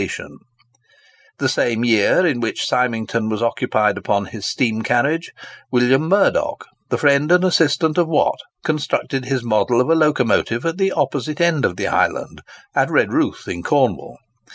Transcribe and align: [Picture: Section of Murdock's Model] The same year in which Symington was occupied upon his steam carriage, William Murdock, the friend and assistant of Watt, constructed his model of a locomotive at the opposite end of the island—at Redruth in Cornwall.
[Picture: 0.01 0.23
Section 0.23 0.25
of 0.25 0.31
Murdock's 0.31 0.45
Model] 1.37 1.45
The 1.45 1.49
same 1.49 1.85
year 1.85 2.25
in 2.25 2.39
which 2.39 2.65
Symington 2.65 3.29
was 3.29 3.43
occupied 3.43 3.97
upon 3.99 4.25
his 4.25 4.47
steam 4.47 4.81
carriage, 4.81 5.31
William 5.69 6.09
Murdock, 6.09 6.65
the 6.89 6.97
friend 6.97 7.31
and 7.31 7.43
assistant 7.43 7.99
of 7.99 8.07
Watt, 8.07 8.39
constructed 8.65 9.25
his 9.25 9.43
model 9.43 9.79
of 9.79 9.91
a 9.91 9.95
locomotive 9.95 10.65
at 10.65 10.79
the 10.79 10.91
opposite 10.91 11.39
end 11.39 11.65
of 11.65 11.75
the 11.75 11.85
island—at 11.85 12.89
Redruth 12.89 13.47
in 13.47 13.61
Cornwall. 13.61 14.17